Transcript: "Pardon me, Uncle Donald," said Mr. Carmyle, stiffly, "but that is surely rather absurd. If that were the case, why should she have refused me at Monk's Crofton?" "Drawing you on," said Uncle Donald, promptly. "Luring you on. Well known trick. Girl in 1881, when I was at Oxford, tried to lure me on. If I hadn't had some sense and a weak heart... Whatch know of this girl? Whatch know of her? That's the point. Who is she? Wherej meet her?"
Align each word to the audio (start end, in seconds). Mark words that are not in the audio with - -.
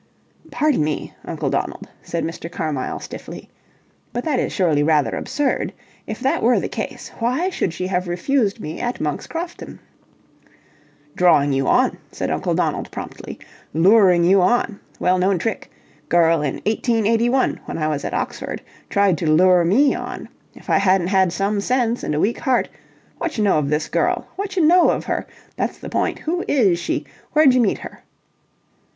"Pardon 0.49 0.83
me, 0.83 1.13
Uncle 1.25 1.51
Donald," 1.51 1.87
said 2.01 2.23
Mr. 2.23 2.51
Carmyle, 2.51 2.99
stiffly, 2.99 3.51
"but 4.13 4.23
that 4.23 4.39
is 4.39 4.51
surely 4.51 4.81
rather 4.81 5.15
absurd. 5.15 5.73
If 6.07 6.21
that 6.21 6.41
were 6.41 6.59
the 6.59 6.67
case, 6.67 7.09
why 7.19 7.51
should 7.51 7.71
she 7.71 7.85
have 7.85 8.07
refused 8.07 8.59
me 8.59 8.79
at 8.79 8.99
Monk's 8.99 9.27
Crofton?" 9.27 9.79
"Drawing 11.15 11.53
you 11.53 11.67
on," 11.67 11.99
said 12.11 12.31
Uncle 12.31 12.55
Donald, 12.55 12.89
promptly. 12.89 13.37
"Luring 13.75 14.23
you 14.23 14.41
on. 14.41 14.79
Well 14.99 15.19
known 15.19 15.37
trick. 15.37 15.69
Girl 16.09 16.41
in 16.41 16.55
1881, 16.65 17.59
when 17.65 17.77
I 17.77 17.87
was 17.87 18.03
at 18.03 18.15
Oxford, 18.15 18.63
tried 18.89 19.19
to 19.19 19.29
lure 19.29 19.63
me 19.63 19.93
on. 19.93 20.29
If 20.55 20.67
I 20.71 20.79
hadn't 20.79 21.09
had 21.09 21.31
some 21.31 21.61
sense 21.61 22.01
and 22.01 22.15
a 22.15 22.19
weak 22.19 22.39
heart... 22.39 22.69
Whatch 23.19 23.37
know 23.37 23.59
of 23.59 23.69
this 23.69 23.87
girl? 23.87 24.25
Whatch 24.35 24.57
know 24.57 24.89
of 24.89 25.05
her? 25.05 25.27
That's 25.57 25.77
the 25.77 25.89
point. 25.89 26.17
Who 26.17 26.43
is 26.47 26.79
she? 26.79 27.05
Wherej 27.35 27.61
meet 27.61 27.77
her?" 27.77 28.01